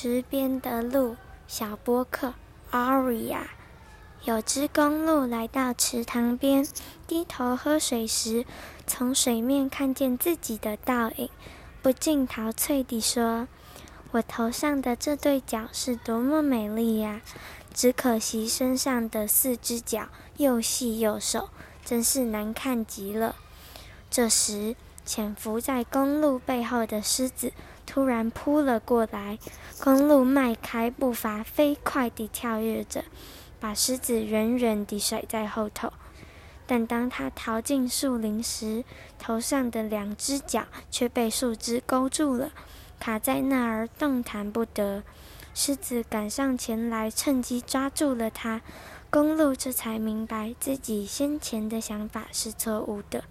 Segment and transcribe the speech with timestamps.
[0.00, 1.16] 池边的鹿
[1.48, 2.34] 小波克
[2.70, 3.40] Aria，
[4.22, 6.64] 有只公鹿来到池塘边，
[7.08, 8.46] 低头喝水时，
[8.86, 11.28] 从水面看见自己的倒影，
[11.82, 13.48] 不禁陶醉地说
[14.12, 17.20] ：“我头上的这对角是多么美丽呀！
[17.74, 20.06] 只可惜身上的四只脚
[20.36, 21.48] 又细又瘦，
[21.84, 23.34] 真是难看极了。”
[24.08, 24.76] 这时，
[25.08, 27.50] 潜伏在公路背后的狮子
[27.86, 29.38] 突然扑了过来，
[29.80, 33.02] 公路迈开步伐，飞快地跳跃着，
[33.58, 35.90] 把狮子远远地甩在后头。
[36.66, 38.84] 但当他逃进树林时，
[39.18, 42.50] 头上的两只脚却被树枝勾住了，
[43.00, 45.02] 卡在那儿动弹不得。
[45.54, 48.60] 狮子赶上前来，趁机抓住了它。
[49.08, 53.24] 公路这才明白自己先前的想法是错误的。